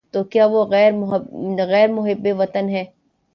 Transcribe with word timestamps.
تو 0.11 0.23
کیا 0.23 0.45
وہ 0.45 0.65
غیر 0.65 0.91
محب 1.89 2.27
وطن 2.37 2.69
ہے؟ 2.69 2.83